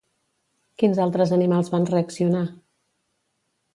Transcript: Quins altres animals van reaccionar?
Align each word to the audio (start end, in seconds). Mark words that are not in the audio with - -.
Quins 0.83 1.01
altres 1.03 1.33
animals 1.37 1.69
van 1.75 1.85
reaccionar? 1.91 2.43